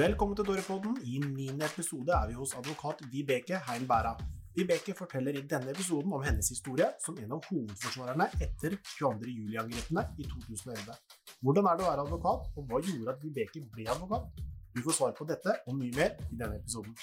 [0.00, 0.94] Velkommen til Dorepodden.
[1.04, 4.12] I niende episode er vi hos advokat Vibeke Hein Bæra.
[4.56, 9.34] Vibeke forteller i denne episoden om hennes historie som en av hovedforsvarerne etter 22.
[9.40, 10.96] juli-angrepene i 2011.
[11.42, 14.40] Hvordan er det å være advokat, og hva gjorde at Vibeke ble advokat?
[14.72, 16.96] Du får svar på dette og mye mer i denne episoden.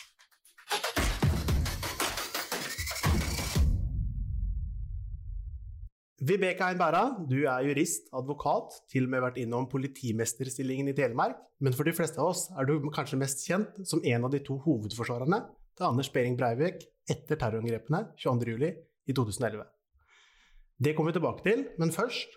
[6.17, 11.37] Vibeke Ein Bæra, du er jurist, advokat, til og med vært innom politimesterstillingen i Telemark.
[11.61, 14.39] Men for de fleste av oss er du kanskje mest kjent som en av de
[14.41, 15.43] to hovedforsvarerne
[15.77, 18.65] til Anders Behring Breivik etter terrorangrepene 22.07.
[19.07, 19.61] i 2011.
[20.81, 22.33] Det kommer vi tilbake til, men først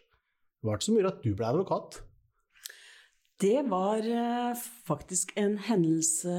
[0.60, 2.02] hva er det som gjorde at du ble advokat?
[3.41, 6.37] Det var eh, faktisk en hendelse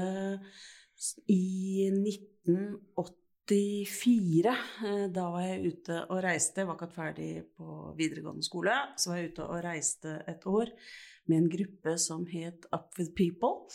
[1.26, 4.52] i 1980 84,
[4.86, 8.74] eh, da var jeg ute og reiste, var akkurat ferdig på videregående skole.
[8.96, 10.70] Så var jeg ute og reiste et år
[11.30, 13.72] med en gruppe som het Up With People.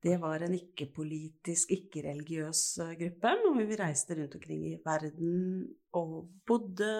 [0.00, 5.68] Det var en ikke-politisk, ikke-religiøs eh, gruppe, og vi reiste rundt omkring i verden
[6.00, 6.94] og bodde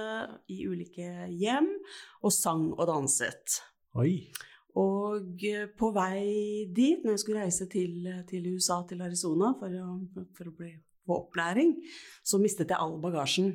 [0.52, 1.72] i ulike hjem
[2.20, 3.62] og sang og danset.
[3.96, 4.28] Oi.
[4.78, 9.74] Og eh, på vei dit, når jeg skulle reise til, til USA, til Arizona, for
[9.74, 9.96] å,
[10.36, 10.70] for å bli
[11.06, 11.74] på opplæring,
[12.22, 13.54] så mistet jeg all bagasjen.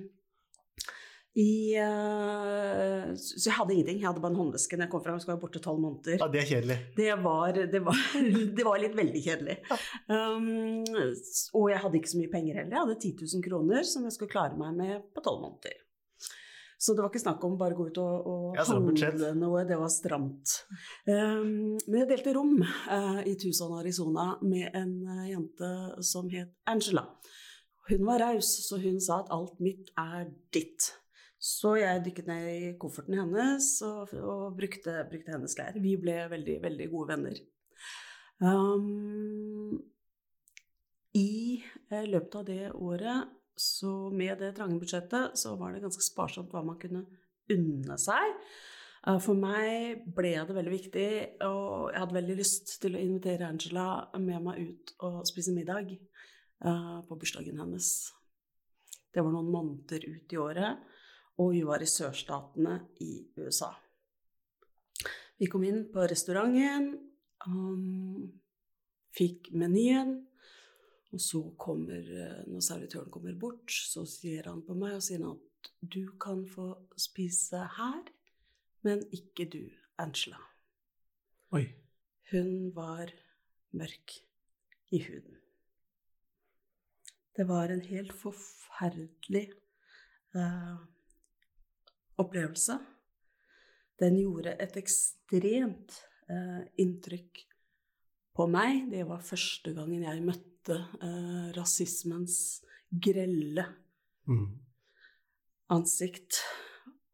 [1.35, 3.97] I, uh, så jeg hadde ingenting.
[3.99, 5.17] Jeg hadde bare en håndveske når jeg kom fram.
[5.17, 6.21] Jeg skulle være borte tolv måneder.
[6.21, 6.77] Ja, Det er kjedelig.
[6.95, 8.03] Det var, det var,
[8.57, 9.57] det var litt veldig kjedelig.
[10.07, 10.85] Um,
[11.59, 12.77] og jeg hadde ikke så mye penger heller.
[12.77, 15.75] Jeg hadde 10 000 kroner som jeg skulle klare meg med på tolv måneder.
[16.77, 19.77] Så det var ikke snakk om bare å gå ut og, og handle noe, det
[19.79, 20.57] var stramt.
[21.07, 25.71] Um, men jeg delte rom uh, i Tucson, Arizona med en uh, jente
[26.03, 27.07] som het Angela.
[27.87, 30.89] Hun var raus, så hun sa at alt mitt er ditt.
[31.39, 35.77] Så jeg dykket ned i kofferten hennes og, og brukte, brukte, hennes klær.
[35.79, 37.41] Vi ble veldig, veldig gode venner.
[38.43, 39.77] Um,
[41.15, 41.61] I
[41.93, 46.51] uh, løpet av det året så med det trange budsjettet så var det ganske sparsomt
[46.51, 47.05] hva man kunne
[47.51, 48.33] unne seg.
[49.05, 51.07] Eh, for meg ble det veldig viktig,
[51.45, 55.93] og jeg hadde veldig lyst til å invitere Angela med meg ut og spise middag
[56.65, 57.89] uh, på bursdagen hennes.
[59.13, 60.81] Det var noen måneder ut i året,
[61.39, 63.69] og vi var i sørstatene i USA.
[65.39, 66.93] Vi kom inn på restauranten,
[67.45, 68.25] um,
[69.15, 70.17] fikk menyen,
[71.15, 75.23] og så kommer, eh, når servitøren kommer bort, så sier han på meg og sier
[75.29, 78.03] at du kan få spise her,
[78.83, 79.63] men ikke du,
[79.97, 80.41] Angela.
[81.55, 81.65] Oi.
[82.31, 83.11] Hun var
[83.77, 84.15] mørk
[84.91, 85.37] i huden.
[87.37, 89.51] Det var en helt forferdelig
[90.35, 90.77] eh,
[92.17, 92.79] opplevelse.
[94.01, 95.99] Den gjorde et ekstremt
[96.31, 97.43] eh, inntrykk
[98.35, 98.85] på meg.
[98.91, 102.37] Det var første gangen jeg møtte eh, rasismens
[102.91, 103.67] grelle
[104.27, 104.49] mm.
[105.75, 106.41] ansikt.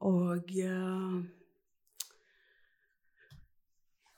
[0.01, 1.21] Og eh,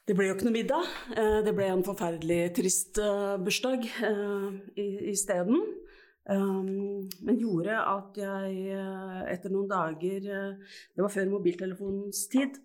[0.04, 0.90] det ble jo ikke noe middag.
[1.16, 4.84] Eh, det ble en forferdelig trist eh, bursdag eh,
[5.14, 5.64] isteden.
[6.24, 8.78] Um, men gjorde at jeg
[9.28, 12.62] etter noen dager Det var før mobiltelefonens tid.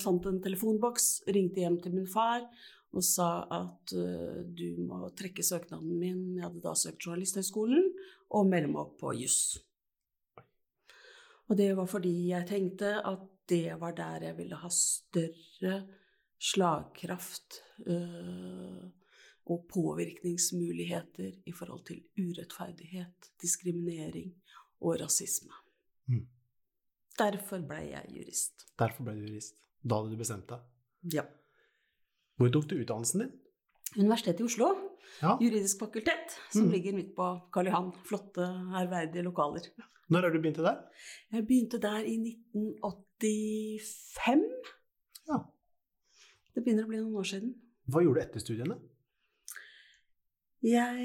[0.00, 2.46] fant en telefonboks, ringte hjem til min far
[2.96, 7.90] og sa at uh, du må trekke søknaden min, jeg hadde da søkt Journalisthøgskolen,
[8.34, 9.40] og melde meg opp på juss.
[11.46, 15.76] Og det var fordi jeg tenkte at det var der jeg ville ha større
[16.42, 18.82] slagkraft uh,
[19.46, 24.32] og påvirkningsmuligheter i forhold til urettferdighet, diskriminering
[24.82, 25.54] og rasisme.
[26.10, 26.26] Mm.
[27.16, 28.66] Derfor ble jeg jurist.
[28.78, 29.62] Derfor ble du jurist.
[29.86, 30.66] Da hadde du bestemt deg?
[31.14, 31.24] Ja.
[32.36, 33.32] Hvor tok du utdannelsen din?
[33.96, 34.66] Universitetet i Oslo.
[35.22, 35.38] Ja.
[35.40, 36.72] Juridisk fakultet, som mm.
[36.74, 37.92] ligger midt på Karl Johan.
[38.04, 39.60] Flotte, ærverdige lokaler.
[40.12, 40.76] Når har du begynt der?
[41.32, 44.42] Jeg begynte der i 1985.
[45.30, 45.38] Ja.
[46.54, 47.50] Det begynner å bli noen år siden.
[47.90, 48.76] Hva gjorde du etter studiene?
[50.66, 50.96] Jeg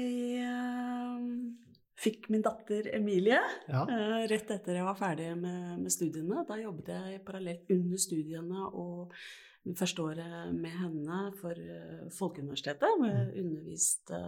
[0.42, 1.20] uh,
[2.02, 3.82] fikk min datter Emilie ja.
[3.86, 6.44] uh, rett etter jeg var ferdig med, med, studiene.
[6.48, 9.12] Da jobbet jeg parallelt under studiene og
[9.78, 13.38] første året med henne for uh, Folkeuniversitetet, hvor jeg mm.
[13.44, 14.24] underviste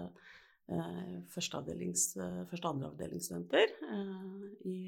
[1.34, 4.78] førsteavdelings, uh, første- og andreavdelingsstudenter eh, i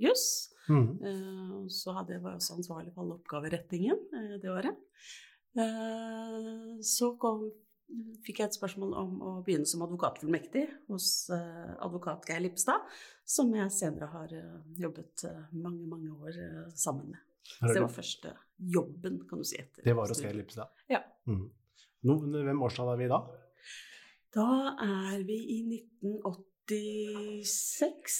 [0.00, 0.54] juss.
[0.68, 1.68] Mm.
[1.70, 4.74] så hadde jeg, var også ansvarlig for alle oppgaverettingen det året.
[6.82, 7.44] så kom,
[8.26, 12.82] fikk jeg et spørsmål om å begynne som advokatfullmektig hos advokat Geir Lippstad,
[13.24, 14.34] som jeg senere har
[14.80, 16.42] jobbet mange, mange år
[16.74, 17.25] sammen med.
[17.46, 18.28] Så det var første
[18.76, 19.56] jobben, kan du si.
[19.60, 20.68] etter Det var hos Geir Lippstad?
[20.92, 21.00] Ja.
[21.28, 21.46] Mm.
[22.06, 23.18] No, hvem årstall er vi da?
[24.36, 24.48] Da
[24.84, 28.16] er vi i 1986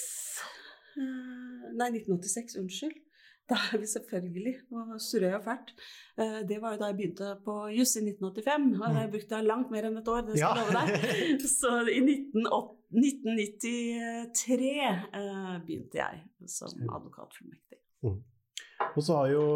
[0.97, 2.97] eh, Nei, 1986, unnskyld.
[3.47, 5.69] Da er vi selvfølgelig Nå surrer jeg fælt.
[6.19, 8.81] Eh, Det var jo da jeg begynte på juss i 1985.
[8.81, 10.61] Og jeg brukte langt mer enn et år, det skal jeg Ja.
[10.65, 10.89] love deg.
[11.59, 14.73] Så i 1993
[15.21, 16.15] eh, begynte jeg
[16.51, 17.79] som advokatfullmektig.
[18.97, 19.47] Og så har jo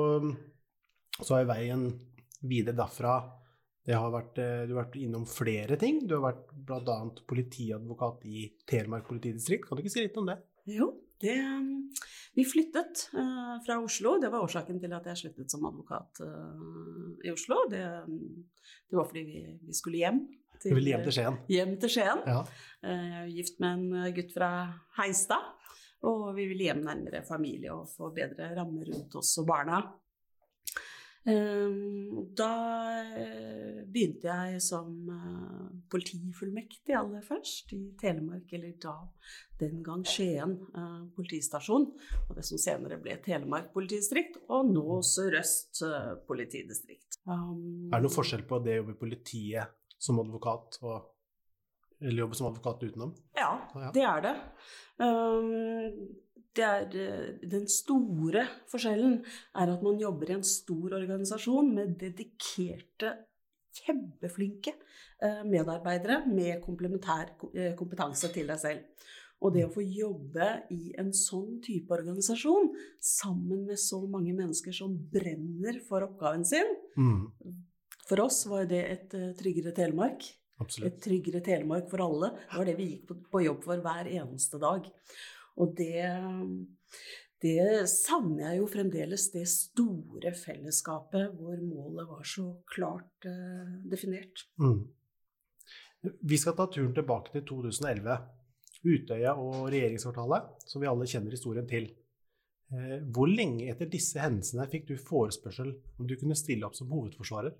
[1.21, 1.91] så har veien
[2.41, 3.19] videre derfra
[3.87, 6.03] det har vært, eh, Du har vært innom flere ting.
[6.07, 6.99] Du har vært bl.a.
[7.27, 9.67] politiadvokat i Telemark politidistrikt.
[9.67, 10.37] Kan du ikke si litt om det?
[10.69, 11.37] Jo, det
[12.37, 14.19] Vi flyttet uh, fra Oslo.
[14.23, 17.65] Det var årsaken til at jeg sluttet som advokat uh, i Oslo.
[17.73, 17.83] Det,
[18.87, 20.21] det var fordi vi, vi skulle hjem.
[20.61, 21.41] Du ville hjem til Skien?
[21.51, 22.23] Hjem til Skien.
[22.29, 22.45] Ja.
[22.85, 24.53] Uh, Jeg er gift med en gutt fra
[25.01, 25.51] Heistad.
[26.09, 29.83] Og vi vil hjem nærmere familie og få bedre rammer rundt oss og barna.
[31.29, 31.91] Eh,
[32.37, 32.53] Da
[33.13, 38.95] eh, begynte jeg som eh, politifullmektig aller først i Telemark, eller da
[39.61, 41.89] den gang Skien eh, politistasjon.
[42.29, 45.83] Og det som senere ble Telemark politidistrikt, og nå Sør-Øst
[46.29, 47.21] politidistrikt.
[47.27, 51.11] Er det noen forskjell på det å jobbe i politiet som advokat og
[52.01, 53.15] eller jobbe som advokat utenom?
[53.37, 53.53] Ja,
[53.95, 54.35] det er det.
[55.01, 56.11] Um,
[56.57, 59.21] det er, eh, den store forskjellen
[59.55, 63.13] er at man jobber i en stor organisasjon med dedikerte,
[63.71, 64.73] kjempeflinke
[65.23, 69.11] eh, medarbeidere med komplementær eh, kompetanse til deg selv.
[69.41, 74.75] Og det å få jobbe i en sånn type organisasjon sammen med så mange mennesker
[74.77, 77.31] som brenner for oppgaven sin Mm,
[78.09, 80.27] For oss var det et eh, tryggere Telemark.
[80.61, 80.87] Absolutt.
[80.91, 82.33] Et tryggere Telemark for alle.
[82.45, 84.87] Det var det vi gikk på, på jobb for hver eneste dag.
[85.61, 86.07] Og det,
[87.45, 87.61] det
[87.91, 94.47] savner jeg jo fremdeles, det store fellesskapet hvor målet var så klart uh, definert.
[94.63, 94.85] Mm.
[96.01, 98.21] Vi skal ta turen tilbake til 2011.
[98.81, 101.91] Utøya og regjeringskvartalet, som vi alle kjenner historien til.
[102.73, 106.89] Eh, Hvor lenge etter disse hendelsene fikk du forespørsel om du kunne stille opp som
[106.93, 107.53] hovedforsvarer?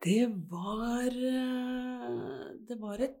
[0.00, 3.16] Det var eh, Det var et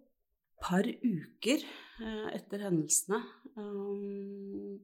[0.60, 3.20] par uker eh, etter hendelsene.
[3.56, 4.80] Um,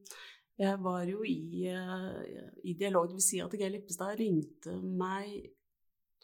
[0.57, 5.51] Jeg var jo i, eh, i dialog, vil si at Geir Lippestad ringte meg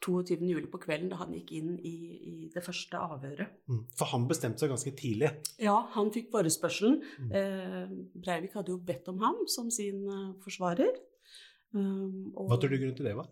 [0.03, 0.39] 22.
[0.49, 1.95] juli på kvelden da han gikk inn i,
[2.33, 3.53] i det første avhøret.
[3.69, 3.83] Mm.
[3.97, 5.29] For han bestemte seg ganske tidlig.
[5.61, 6.99] Ja, han fikk forespørselen.
[7.21, 7.31] Mm.
[7.39, 7.93] Eh,
[8.25, 10.97] Breivik hadde jo bedt om ham som sin eh, forsvarer.
[11.73, 13.29] Um, og Hva tror du grunnen til det var?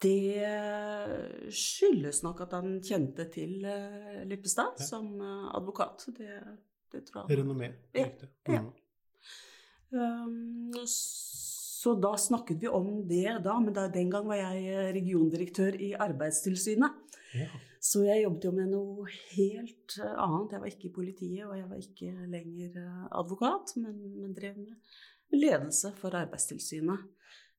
[0.00, 4.86] Det skyldes nok at han kjente til eh, Lippestad Ja.
[4.86, 6.06] som eh, advokat.
[6.16, 6.38] Det,
[6.92, 7.40] det tror jeg.
[7.42, 7.72] Renommé?
[7.94, 8.06] Ja,
[8.48, 8.62] ja.
[8.62, 8.70] Mm.
[9.90, 14.92] Um, så da snakket vi om det da, men da, den gang var jeg eh,
[14.96, 16.96] regiondirektør i Arbeidstilsynet.
[17.36, 17.50] Ja.
[17.80, 20.52] Så jeg jobbet jo med noe helt annet.
[20.52, 22.74] Jeg var ikke i politiet, og jeg var ikke lenger
[23.08, 24.74] advokat, men, men drev med
[25.32, 27.08] ledelse for Arbeidstilsynet.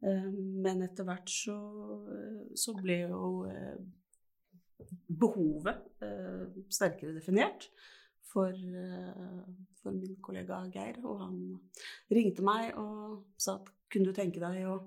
[0.02, 0.30] Eh,
[0.66, 1.56] Men etter hvert så,
[2.10, 3.78] eh, så ble jo eh,
[5.08, 7.70] behovet eh, sterkere definert
[8.32, 8.56] for,
[9.82, 11.02] for min kollega Geir.
[11.04, 11.38] Og han
[12.10, 14.78] ringte meg og sa at kunne du tenke deg å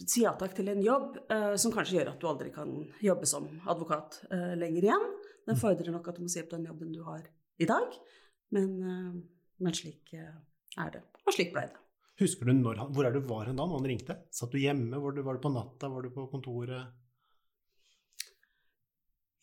[0.00, 1.18] si ja takk til en jobb
[1.60, 2.72] som kanskje gjør at du aldri kan
[3.04, 4.22] jobbe som advokat
[4.56, 5.04] lenger igjen.
[5.44, 7.28] Den fordrer nok at du må si opp den jobben du har
[7.60, 7.92] i dag,
[8.56, 8.78] men,
[9.60, 11.04] men slik er det.
[11.26, 11.85] Og slik ble det.
[12.20, 14.16] Husker du når han, hvor er du var hen da når han ringte?
[14.32, 15.00] Satt du hjemme?
[15.02, 15.90] Var du, var du på natta?
[15.92, 16.94] Var du på kontoret?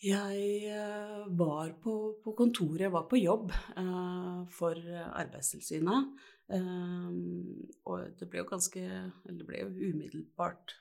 [0.03, 6.09] Jeg eh, var på, på kontoret, jeg var på jobb eh, for Arbeidstilsynet.
[6.51, 7.11] Eh,
[7.87, 10.73] og det ble jo ganske Eller det ble jo umiddelbart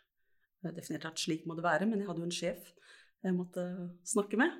[0.64, 2.72] eh, definert at slik må det være, men jeg hadde jo en sjef
[3.22, 3.62] jeg måtte
[4.08, 4.50] snakke med.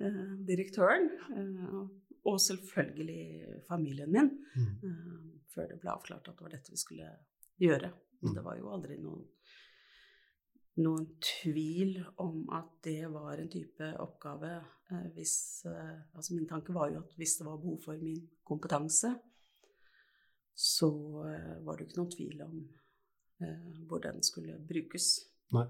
[0.00, 1.10] eh, direktøren.
[1.36, 1.80] eh,
[2.26, 4.30] og selvfølgelig familien min.
[4.56, 5.37] Mm.
[5.54, 7.10] Før det ble avklart at det var dette vi skulle
[7.62, 7.90] gjøre.
[8.22, 8.34] Mm.
[8.34, 9.26] Det var jo aldri noen
[10.78, 16.74] noen tvil om at det var en type oppgave eh, hvis eh, Altså min tanke
[16.74, 19.10] var jo at hvis det var behov for min kompetanse,
[20.54, 20.90] så
[21.26, 22.56] eh, var det jo ikke noen tvil om
[23.42, 25.10] eh, hvor den skulle brukes.
[25.54, 25.66] Nei.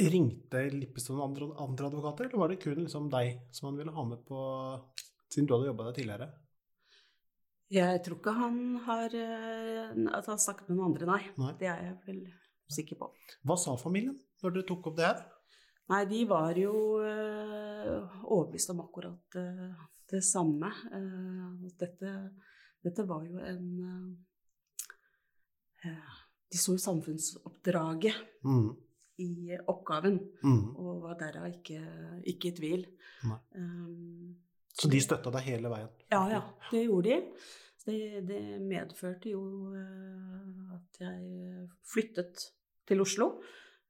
[0.00, 3.92] Ringte Lippestad noen andre, andre advokater, eller var det kun liksom deg som han ville
[3.92, 4.40] ha med på
[5.30, 6.28] Siden du hadde jobba der tidligere?
[7.70, 11.20] Jeg tror ikke han har eh, At han snakket med noen andre, nei.
[11.38, 11.52] Nei.
[11.60, 12.22] Det er jeg vel
[12.70, 13.10] sikker på.
[13.46, 15.20] Hva sa familien når dere tok opp det her?
[15.90, 16.72] Nei, de var jo
[17.02, 20.70] eh, overbevist om akkurat eh, det samme.
[21.78, 22.12] Dette,
[22.82, 24.18] dette var jo en
[26.50, 28.70] De så jo samfunnsoppdraget Mm.
[29.22, 30.76] i oppgaven, Mm.
[30.76, 31.78] og var derav ikke,
[32.26, 32.86] ikke i tvil.
[33.54, 34.34] Um,
[34.80, 35.90] Så de støtta deg hele veien?
[36.12, 37.18] ja, ja, det gjorde de.
[37.84, 39.42] Det, det medførte jo
[39.76, 42.44] eh, at jeg flyttet
[42.88, 43.30] til Oslo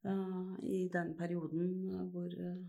[0.07, 1.73] uh, i den perioden
[2.13, 2.61] hvor, eh,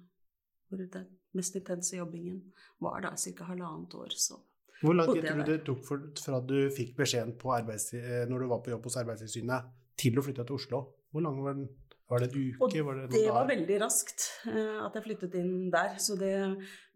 [0.66, 2.40] hvor den mest intense jobbingen
[2.82, 3.46] var da ca.
[3.52, 4.16] halvannet år.
[4.16, 4.40] Så
[4.82, 8.48] Hvor lang tid tror du det tok for, fra du fikk beskjeden på når du
[8.50, 10.82] var på jobb hos Arbeidstilsynet, til å flytte til Oslo?
[11.12, 11.68] Hvor lang var den?
[12.10, 12.58] Var det en uke?
[12.64, 15.94] Og var det det var veldig raskt eh, at jeg flyttet inn der.
[16.02, 16.34] Så det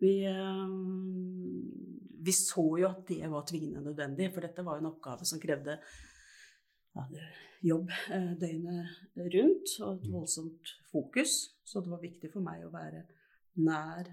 [0.02, 0.66] vi, eh,
[2.26, 5.40] vi så jo at det var tvingende nødvendig, for dette var jo en oppgave som
[5.40, 5.78] krevde
[6.96, 7.06] ja,
[7.64, 9.00] jobb eh, døgnet
[9.36, 10.12] rundt og et Mm.
[10.12, 11.38] voldsomt fokus.
[11.64, 13.06] Så det var viktig for meg å være
[13.56, 14.10] nær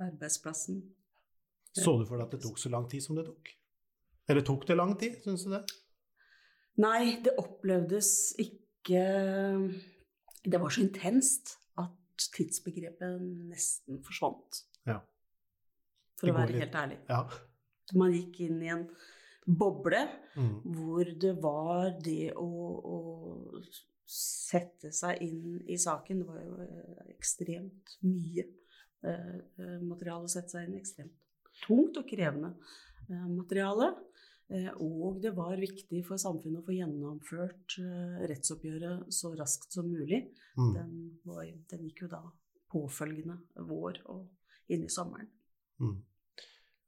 [0.00, 0.82] arbeidsplassen.
[1.74, 3.50] Så du for deg at det tok så lang tid som det tok?
[4.30, 5.64] Eller tok det lang tid, syns du det?
[6.80, 9.02] Nei, det opplevdes ikke
[10.42, 13.20] Det var så intenst at tidsbegrepet
[13.50, 14.62] nesten forsvant.
[14.86, 15.00] Ja.
[16.20, 16.98] For å være litt- helt ærlig.
[17.08, 17.22] Ja.
[17.94, 18.88] Man gikk inn i en
[19.46, 20.62] boble Mm.
[20.76, 23.62] hvor det var det å, å
[24.06, 28.44] sette seg inn i saken Det var jo eh, ekstremt mye
[29.02, 30.80] eh, eh, materiale å sette seg inn i.
[30.80, 31.12] Ekstremt
[31.66, 32.52] tungt og krevende
[33.10, 33.90] eh, materiale.
[34.50, 39.86] Eh, Og det var viktig for samfunnet å få gjennomført eh, rettsoppgjøret så raskt som
[39.90, 40.24] mulig.
[40.58, 40.70] Mm.
[40.74, 40.94] Den,
[41.26, 42.22] var, den gikk jo da
[42.70, 44.26] påfølgende vår og
[44.70, 45.30] inn i sommeren.
[45.82, 45.98] Mm.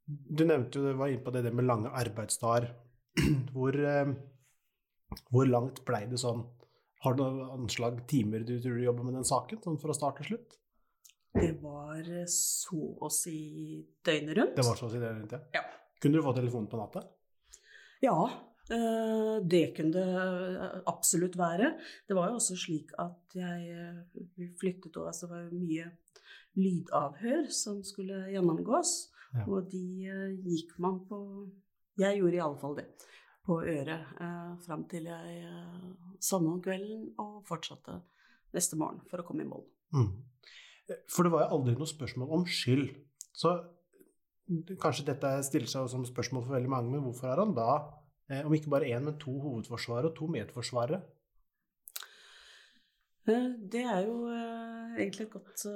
[0.06, 2.72] Du nevnte jo, du var inne på det, det med lange arbeidsdager.
[3.52, 4.10] Hvor, eh,
[5.28, 6.42] hvor langt blei det sånn?
[7.04, 10.20] Har du noe anslag timer du tror du jobber med den saken, sånn fra start
[10.22, 10.54] til slutt?
[11.34, 13.36] Det var så å si
[14.06, 14.54] døgnet rundt.
[14.56, 15.60] Det var så å si døgnet rundt, ja.
[15.60, 15.64] Ja.
[16.00, 17.02] Kunne du få telefonen på natta?
[18.02, 18.18] Ja,
[18.72, 21.74] eh, det kunne det absolutt være.
[22.08, 25.90] Det var jo også slik at jeg eh, flyttet og altså Det var mye
[26.58, 28.92] lydavhør som skulle gjennomgås.
[29.32, 29.46] Ja.
[29.48, 31.18] Og de eh, gikk man på
[32.00, 32.86] Jeg gjorde i alle fall det.
[33.46, 35.86] På øret eh, fram til jeg eh,
[36.20, 38.00] sovna om kvelden og fortsatte
[38.52, 39.64] neste morgen for å komme i mål.
[39.96, 40.10] Mm.
[41.10, 42.90] For det var jo aldri noe spørsmål om skyld.
[43.32, 43.54] Så
[44.82, 47.72] kanskje dette stiller seg som spørsmål for veldig mange, men hvorfor er han da,
[48.28, 51.02] eh, om ikke bare én, men to hovedforsvarere og to medforsvarere?
[53.28, 55.66] Eh, Det er jo eh, egentlig et godt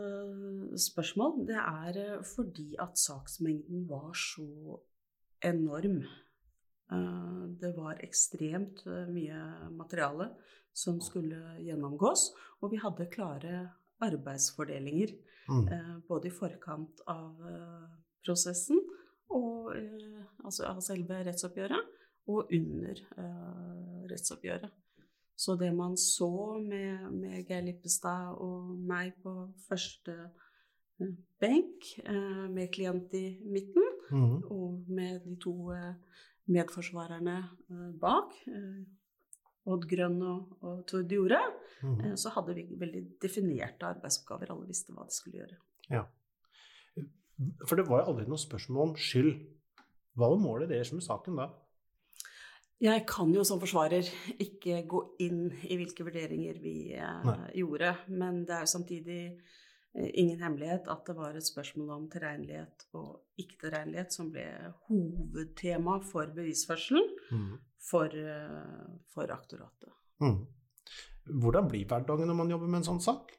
[0.81, 1.47] spørsmål.
[1.47, 4.81] Det er fordi at saksmengden var så
[5.43, 6.03] enorm.
[7.59, 10.29] Det var ekstremt mye materiale
[10.73, 12.31] som skulle gjennomgås,
[12.63, 13.71] og vi hadde klare
[14.01, 15.17] arbeidsfordelinger.
[15.49, 16.03] Mm.
[16.07, 17.43] Både i forkant av
[18.27, 18.81] prosessen
[19.31, 21.93] og eh, altså av selve rettsoppgjøret,
[22.29, 24.71] og under eh, rettsoppgjøret.
[25.37, 26.29] Så det man så
[26.63, 29.35] med, med Geir Lippestad og meg på
[29.69, 30.15] første
[31.01, 31.11] eh,
[31.43, 34.37] benk, eh, med klient i midten, Mm.
[34.55, 35.53] og med de to
[36.47, 37.41] medforsvarerne
[38.01, 38.85] bak, eh,
[39.67, 41.41] Odd Grønn og, og Tord Jorde,
[41.83, 42.15] Mm.
[42.17, 44.49] så hadde vi veldig definerte arbeidsoppgaver.
[44.55, 45.59] Alle visste hva de skulle gjøre.
[47.69, 49.35] For det var jo aldri noe spørsmål om skyld.
[50.17, 51.51] Hva var målet deres med saken da?
[52.81, 54.05] Jeg kan jo som forsvarer
[54.43, 57.37] ikke gå inn i hvilke vurderinger vi eh, Nei.
[57.57, 62.05] gjorde, men det er jo samtidig eh, ingen hemmelighet at det var et spørsmål om
[62.13, 64.45] tilregnelighet og ikke-tilregnelighet som ble
[64.91, 67.57] hovedtema for bevisførselen Mm.
[67.81, 69.93] for, eh, for aktoratet.
[70.21, 70.45] Mm.
[71.41, 73.33] Hvordan blir hverdagen når man jobber med en sånn sak?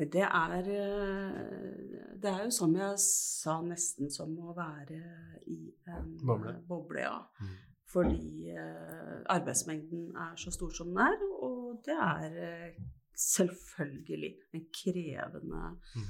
[0.00, 5.00] Det er, eh, det er jo som jeg sa, nesten som å være
[5.46, 6.54] i en Boble.
[6.54, 7.18] eh, boble ja.
[7.40, 7.50] Mm.
[7.90, 12.72] Fordi eh, arbeidsmengden er så stor som den er, og det er
[13.14, 15.64] selvfølgelig en krevende
[15.96, 16.06] Mm.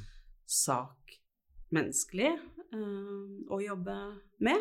[0.47, 1.17] sak
[1.73, 2.31] menneskelig
[3.51, 3.97] å jobbe
[4.41, 4.61] med.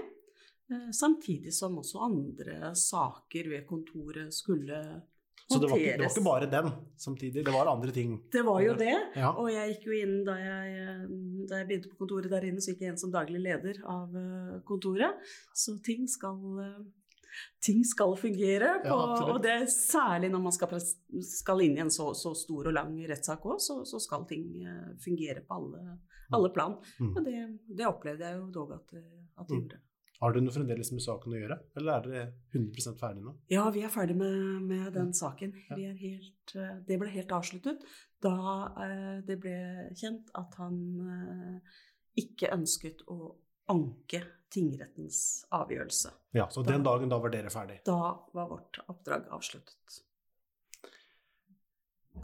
[0.94, 5.02] Samtidig som også andre saker ved kontoret skulle
[5.50, 8.12] Så det var, ikke, det var ikke bare den samtidig, det var andre ting.
[8.32, 8.94] Det var jo det.
[9.18, 9.32] Ja.
[9.34, 11.08] Og jeg gikk jo inn da jeg,
[11.50, 14.14] da jeg begynte på kontoret der inne, så gikk jeg inn som daglig leder av
[14.16, 15.18] eh, kontoret.
[15.58, 16.78] Så ting skal, eh,
[17.66, 18.76] ting skal fungere.
[18.86, 20.78] På, Ja, og det er særlig når man skal,
[21.34, 24.46] skal inn i en så, så stor og lang rettssak òg, så, så skal ting
[24.62, 25.98] eh, fungere på alle,
[26.36, 26.78] alle plan.
[27.02, 27.14] Mm.
[27.16, 27.38] Og det,
[27.82, 29.06] det opplevde jeg jo dog at, det-
[29.40, 29.62] at det Mm.
[29.66, 29.82] gjorde.
[30.20, 33.34] Har du noe fremdeles med saken å gjøre, eller er dere 100 ferdig nå?
[33.54, 35.54] Ja, vi er ferdig med, med den saken.
[35.70, 37.86] Helt, eh, det ble helt avsluttet
[38.20, 38.34] da
[38.84, 39.56] eh, det ble
[39.96, 41.78] kjent at han eh,
[42.20, 43.32] ikke ønsket å
[43.72, 46.12] anke tingrettens avgjørelse.
[46.36, 47.80] Ja, så den dagen da var dere ferdig.
[47.88, 50.02] Da var vårt oppdrag avsluttet.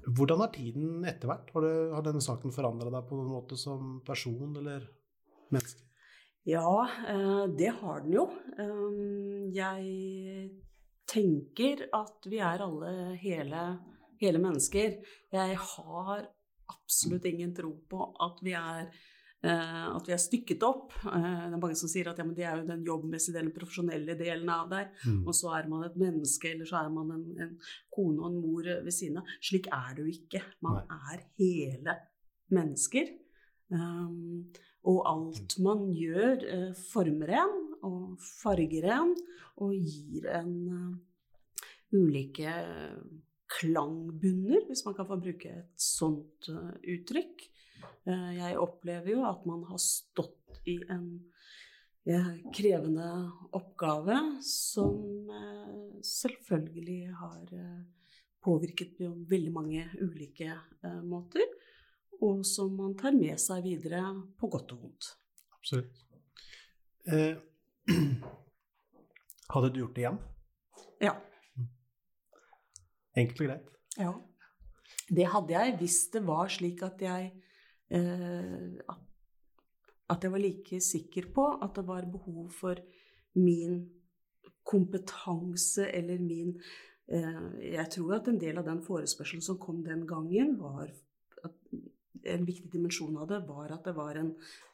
[0.05, 1.47] Hvordan har tiden etter hvert?
[1.55, 4.89] Har, har denne saken forandra deg på noen måte som person eller
[5.53, 5.84] menneske?
[6.45, 8.27] Ja, eh, det har den jo.
[8.59, 10.51] Eh, jeg
[11.09, 13.61] tenker at vi er alle hele,
[14.21, 14.99] hele mennesker.
[15.33, 16.27] Jeg har
[16.69, 20.93] absolutt ingen tro på at vi er eh, at vi er stykket opp.
[21.01, 24.17] Det er mange som sier at ja, det er jo den jobbmessige delen, den profesjonelle
[24.21, 24.93] delen av deg.
[25.01, 25.23] Mm.
[25.25, 27.57] Og så er man et menneske, eller så er man en, en
[27.89, 29.33] kone og en mor ved siden av.
[29.41, 30.45] Slik er det jo ikke.
[30.61, 31.01] Man Nei.
[31.15, 31.97] er hele
[32.53, 33.15] mennesker.
[33.73, 34.45] Um,
[34.85, 39.13] og alt man gjør, eh, former en og farger en
[39.61, 41.59] og gir en uh,
[41.95, 42.53] ulike
[43.55, 47.45] klangbunner, hvis man kan få bruke et sånt uh, uttrykk.
[48.05, 51.07] Jeg opplever jo at man har stått i en
[52.53, 53.07] krevende
[53.57, 54.15] oppgave
[54.45, 55.29] som
[56.05, 57.51] selvfølgelig har
[58.45, 60.53] påvirket på veldig mange ulike
[61.05, 61.45] måter
[62.23, 64.01] og som man tar med seg videre
[64.39, 65.11] på godt og vondt.
[65.57, 66.01] Absolutt.
[67.07, 67.37] Eh,
[69.53, 70.21] hadde du gjort det igjen?
[71.03, 71.15] Ja.
[71.57, 71.67] Mm.
[73.21, 73.73] Enkelt og greit?
[73.99, 74.13] Ja.
[75.09, 77.31] Det hadde jeg hvis det var slik at jeg
[77.93, 78.79] eh,
[80.09, 82.81] At jeg var like sikker på at det var behov for
[83.35, 83.83] min
[84.65, 86.55] kompetanse eller min
[87.07, 90.89] eh, Jeg tror at en del av den forespørselen som kom den gangen, var
[92.25, 94.31] en viktig dimensjon av det var at det var en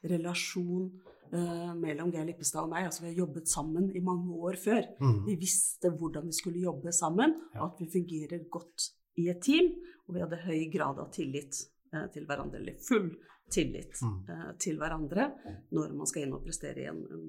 [0.08, 0.88] relasjon
[1.34, 2.88] uh, mellom Geir Lippestad og meg.
[2.90, 4.88] Altså vi har jobbet sammen i mange år før.
[5.02, 5.18] Mm.
[5.28, 8.92] Vi visste hvordan vi skulle jobbe sammen, og at vi fungerer godt
[9.22, 9.74] i et team.
[10.08, 11.64] Og vi hadde høy grad av tillit
[11.96, 13.12] uh, til hverandre, eller full
[13.52, 14.18] tillit mm.
[14.30, 15.28] uh, til hverandre
[15.76, 17.26] når man skal inn og prestere i en, en,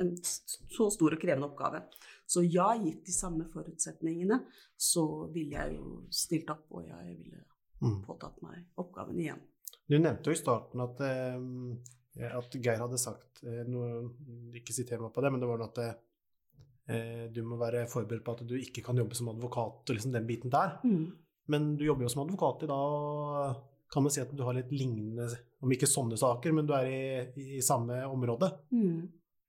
[0.00, 1.84] en så stor og krevende oppgave.
[2.28, 4.42] Så ja, gitt de samme forutsetningene,
[4.76, 7.44] så ville jeg jo stilt opp, og jeg ville
[7.82, 8.02] mm.
[8.06, 9.40] påtatt meg oppgaven igjen.
[9.88, 14.10] Du nevnte jo i starten at, eh, at Geir hadde sagt eh, noe,
[14.58, 18.24] Ikke siter meg på det, men det var noe at eh, du må være forberedt
[18.26, 20.76] på at du ikke kan jobbe som advokat, og liksom den biten der.
[20.84, 21.08] Mm.
[21.48, 23.60] Men du jobber jo som advokat i dag.
[23.88, 25.30] Kan man si at du har litt lignende,
[25.64, 28.50] om ikke sånne saker, men du er i, i samme område?
[28.72, 29.06] Mm.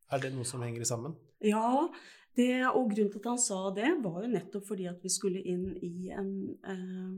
[0.09, 1.17] Er det noe som henger sammen?
[1.43, 1.89] Ja,
[2.39, 5.43] det, og grunnen til at han sa det, var jo nettopp fordi at vi skulle
[5.43, 6.31] inn i en
[6.63, 7.11] eh,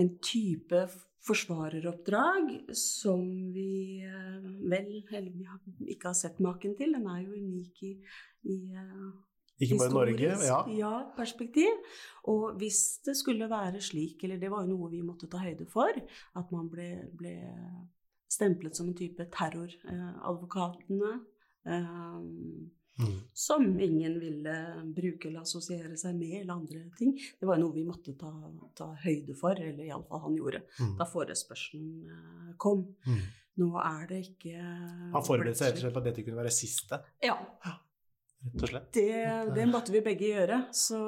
[0.00, 0.86] en type
[1.22, 3.22] forsvareroppdrag som
[3.54, 5.32] vi eh, vel eller
[5.86, 6.96] ikke har sett maken til.
[6.96, 7.92] Den er jo unik i,
[8.50, 9.12] i eh,
[9.62, 10.58] ikke bare Norge, ja.
[10.74, 10.92] ja.
[11.16, 11.72] perspektiv.
[12.32, 15.68] Og hvis det skulle være slik, eller det var jo noe vi måtte ta høyde
[15.70, 15.92] for,
[16.38, 17.36] at man ble, ble
[18.32, 21.12] stemplet som en type terroradvokatene
[21.68, 22.20] eh,
[23.00, 23.20] Mm.
[23.32, 24.54] Som ingen ville
[24.94, 27.14] bruke eller assosiere seg med, eller andre ting.
[27.16, 28.32] Det var noe vi måtte ta,
[28.76, 30.96] ta høyde for, eller iallfall han gjorde, mm.
[30.98, 32.84] da forespørselen uh, kom.
[33.08, 33.22] Mm.
[33.62, 34.58] Nå er det ikke
[35.12, 37.00] Han forberedte seg rett og slett på at dette kunne være siste?
[37.24, 37.36] Ja.
[38.96, 39.08] Det,
[39.54, 40.62] det måtte vi begge gjøre.
[40.74, 41.00] Så,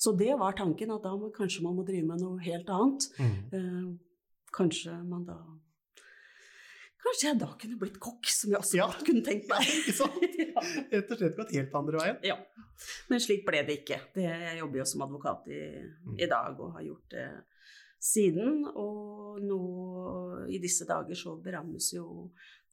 [0.00, 3.08] så, det var tanken, at da må, kanskje man må drive med noe helt annet.
[3.54, 3.92] Uh,
[4.56, 5.38] kanskje man da
[7.00, 8.88] Kanskje jeg da kunne blitt kokk, som jeg også ja.
[9.06, 9.68] kunne tenkt meg.
[10.52, 10.64] ja.
[10.92, 12.18] Rett og slett gått helt andre veien.
[12.28, 12.36] Ja.
[13.08, 14.00] Men slik ble det ikke.
[14.14, 16.16] Det, jeg jobber jo som advokat i, mm.
[16.18, 17.26] i, dag og har gjort det
[18.00, 18.64] siden.
[18.70, 19.60] Og nå
[20.52, 22.06] i disse dager så berammes jo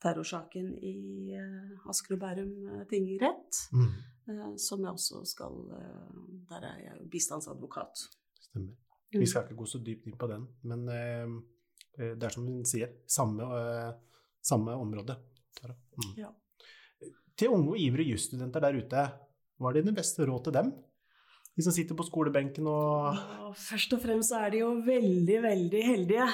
[0.04, 0.98] terrorsaken i
[1.34, 3.62] uh, Asker og Bærum uh, tingrett.
[3.74, 3.94] Mm.
[4.28, 5.56] Uh, som jeg også skal
[6.50, 8.04] Der er jeg bistandsadvokat.
[8.50, 8.76] Stemmer.
[9.16, 12.90] Vi skal ikke gå så dypt inn på den, men det er som hun sier,
[13.08, 13.46] samme
[14.48, 15.18] samme område.
[15.68, 16.12] Mm.
[16.20, 16.32] Ja.
[17.38, 19.08] Til unge og ivrige jusstudenter der ute,
[19.58, 20.72] hva er dine beste råd til dem?
[21.58, 23.18] De som sitter på skolebenken og
[23.58, 26.28] Først og fremst er de jo veldig, veldig heldige.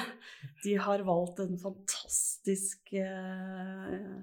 [0.65, 4.17] De har valgt en fantastisk eh,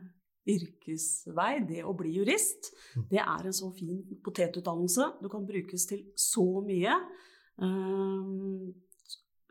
[0.51, 2.69] yrkesvei, det å bli jurist.
[2.93, 3.07] Mm.
[3.15, 5.09] Det er en så fin potetutdannelse.
[5.25, 6.99] Du kan brukes til så mye.
[7.61, 8.69] Uh,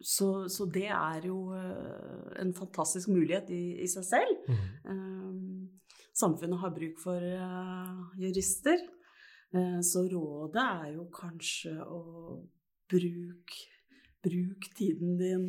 [0.02, 4.46] så, så, det er jo uh, en fantastisk mulighet i, i seg selv.
[4.48, 4.62] Mm.
[4.92, 8.88] Um, samfunnet har bruk for uh, jurister.
[9.82, 12.00] Så rådet er jo kanskje å
[12.92, 13.64] bruke
[14.20, 15.46] Bruk tiden din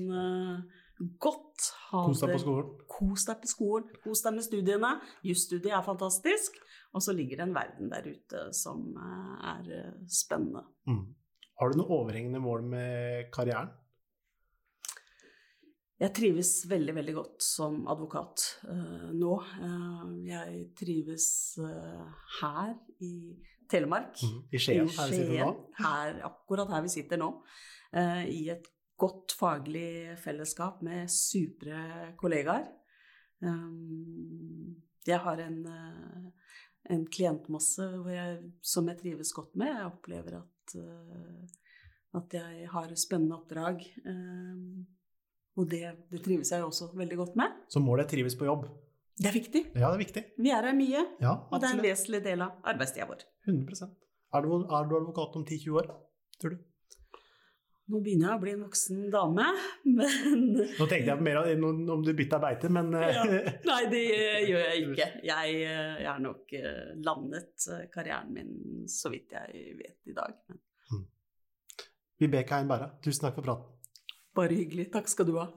[1.21, 1.65] godt.
[1.91, 2.69] Kos deg på skolen.
[2.95, 3.89] Kos deg på skolen.
[4.05, 4.93] Kos deg med studiene.
[5.27, 6.57] Jusstudiet er fantastisk.
[6.95, 10.63] Og så ligger det en verden der ute som er spennende.
[10.87, 11.03] Mm.
[11.61, 13.75] Har du noe overhengende mål med karrieren?
[16.01, 19.35] Jeg trives veldig, veldig godt som advokat uh, nå.
[19.61, 21.27] Uh, jeg trives
[21.61, 22.07] uh,
[22.39, 22.71] her
[23.05, 23.15] i
[23.69, 24.17] Telemark.
[24.25, 24.39] Mm.
[24.49, 25.51] I Skien, I her vi sitter nå.
[25.77, 27.29] her, akkurat her vi sitter nå.
[27.91, 28.67] I et
[28.99, 32.69] godt faglig fellesskap med supre kollegaer.
[33.43, 35.59] Um, jeg har en,
[36.91, 39.71] en klientmasse hvor jeg, som jeg trives godt med.
[39.75, 40.77] Jeg opplever at,
[42.21, 43.87] at jeg har spennende oppdrag.
[44.07, 44.87] Um,
[45.59, 45.83] og det,
[46.13, 47.59] det trives jeg også veldig godt med.
[47.73, 48.69] Så målet er trives på jobb.
[49.21, 49.63] Det er viktig.
[49.75, 50.23] Ja, det er viktig.
[50.41, 53.27] Vi er her mye, Ja, og det er en vesentlig del av arbeidstida vår.
[53.49, 53.91] 100
[54.33, 55.91] Er du, er du advokat om 10-20 år,
[56.41, 56.61] tror du?
[57.91, 59.45] Nå begynner jeg å bli en voksen dame,
[59.99, 63.25] men Nå tenkte jeg mer om om du bytta beite, men eh, Ja.
[63.67, 64.03] Nei, det
[64.51, 65.09] gjør jeg ikke.
[65.27, 70.17] Jeg, eh, jeg har nok eh, landet eh, karrieren min så vidt jeg vet i
[70.17, 70.39] dag.
[70.49, 70.63] Men
[72.21, 73.80] Vibeke Hein Berra, tusen takk for praten.
[74.35, 74.91] Bare hyggelig.
[74.93, 75.51] Takk skal du ha.